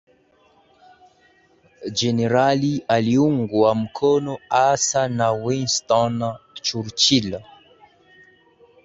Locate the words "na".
5.07-5.31